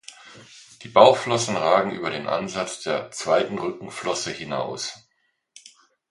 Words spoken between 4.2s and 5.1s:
hinaus.